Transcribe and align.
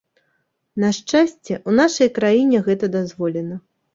На 0.83 0.89
шчасце, 0.99 1.59
у 1.71 1.75
нашай 1.81 2.09
краіне 2.17 2.61
гэта 2.69 2.85
дазволена. 2.99 3.59